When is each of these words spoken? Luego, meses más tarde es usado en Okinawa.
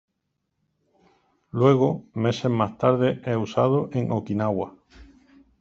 Luego, 1.51 2.05
meses 2.15 2.49
más 2.49 2.79
tarde 2.79 3.21
es 3.23 3.37
usado 3.37 3.87
en 3.93 4.09
Okinawa. 4.11 4.73